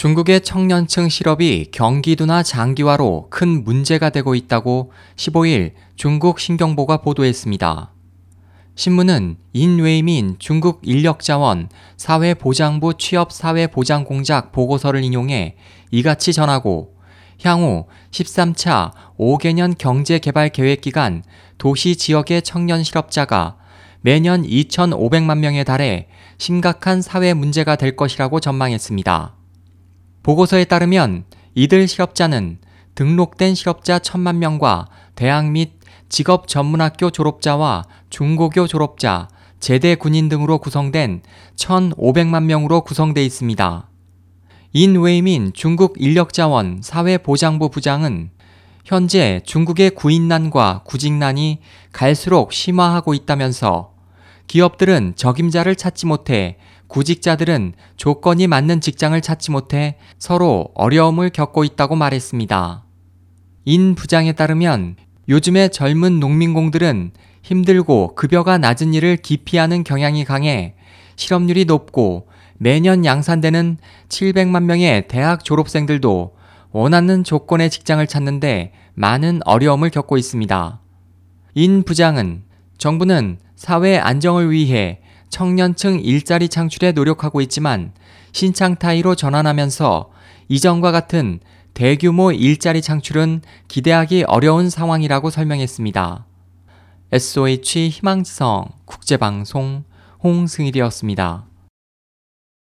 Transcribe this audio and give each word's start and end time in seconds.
중국의 0.00 0.40
청년층 0.40 1.10
실업이 1.10 1.66
경기도나 1.72 2.42
장기화로 2.42 3.26
큰 3.28 3.64
문제가 3.64 4.08
되고 4.08 4.34
있다고 4.34 4.92
15일 5.16 5.72
중국 5.94 6.40
신경보가 6.40 7.02
보도했습니다. 7.02 7.92
신문은 8.76 9.36
인웨이민 9.52 10.36
중국 10.38 10.80
인력자원 10.84 11.68
사회보장부 11.98 12.94
취업사회보장공작 12.96 14.52
보고서를 14.52 15.04
인용해 15.04 15.56
이같이 15.90 16.32
전하고 16.32 16.94
향후 17.44 17.84
13차 18.10 18.92
5개년 19.18 19.76
경제개발계획 19.76 20.80
기간 20.80 21.22
도시 21.58 21.96
지역의 21.96 22.40
청년 22.40 22.82
실업자가 22.82 23.58
매년 24.00 24.44
2,500만 24.44 25.40
명에 25.40 25.62
달해 25.62 26.08
심각한 26.38 27.02
사회 27.02 27.34
문제가 27.34 27.76
될 27.76 27.96
것이라고 27.96 28.40
전망했습니다. 28.40 29.39
보고서에 30.22 30.64
따르면 30.64 31.24
이들 31.54 31.88
실업자는 31.88 32.58
등록된 32.94 33.54
실업자 33.54 33.98
1천만 33.98 34.36
명과 34.36 34.86
대학 35.14 35.50
및 35.50 35.72
직업 36.08 36.48
전문학교 36.48 37.10
졸업자와 37.10 37.84
중고교 38.10 38.66
졸업자, 38.66 39.28
제대 39.60 39.94
군인 39.94 40.28
등으로 40.28 40.58
구성된 40.58 41.22
1,500만 41.56 42.44
명으로 42.44 42.82
구성돼 42.82 43.24
있습니다. 43.24 43.88
인웨이민 44.72 45.52
중국 45.52 45.94
인력자원 45.98 46.80
사회보장부 46.82 47.70
부장은 47.70 48.30
현재 48.84 49.40
중국의 49.44 49.90
구인난과 49.90 50.82
구직난이 50.84 51.58
갈수록 51.92 52.52
심화하고 52.52 53.14
있다면서 53.14 53.94
기업들은 54.46 55.14
적임자를 55.16 55.76
찾지 55.76 56.06
못해 56.06 56.56
구직자들은 56.90 57.74
조건이 57.96 58.48
맞는 58.48 58.80
직장을 58.80 59.18
찾지 59.20 59.52
못해 59.52 59.96
서로 60.18 60.68
어려움을 60.74 61.30
겪고 61.30 61.62
있다고 61.64 61.94
말했습니다. 61.94 62.84
인 63.64 63.94
부장에 63.94 64.32
따르면 64.32 64.96
요즘의 65.28 65.70
젊은 65.70 66.18
농민공들은 66.18 67.12
힘들고 67.42 68.16
급여가 68.16 68.58
낮은 68.58 68.92
일을 68.92 69.16
기피하는 69.18 69.84
경향이 69.84 70.24
강해 70.24 70.74
실업률이 71.14 71.64
높고 71.64 72.26
매년 72.58 73.04
양산되는 73.04 73.78
700만 74.08 74.64
명의 74.64 75.06
대학 75.06 75.44
졸업생들도 75.44 76.34
원하는 76.72 77.22
조건의 77.22 77.70
직장을 77.70 78.04
찾는데 78.04 78.72
많은 78.94 79.40
어려움을 79.44 79.90
겪고 79.90 80.18
있습니다. 80.18 80.80
인 81.54 81.82
부장은 81.84 82.42
정부는 82.78 83.38
사회 83.54 83.96
안정을 83.96 84.50
위해 84.50 85.00
청년층 85.30 86.00
일자리 86.00 86.48
창출에 86.48 86.92
노력하고 86.92 87.40
있지만 87.40 87.92
신창타이로 88.32 89.14
전환하면서 89.14 90.10
이전과 90.48 90.92
같은 90.92 91.40
대규모 91.72 92.32
일자리 92.32 92.82
창출은 92.82 93.42
기대하기 93.68 94.24
어려운 94.24 94.68
상황이라고 94.68 95.30
설명했습니다. 95.30 96.26
SOH 97.12 97.88
희망지성 97.88 98.66
국제방송 98.84 99.84
홍승일이었습니다. 100.22 101.49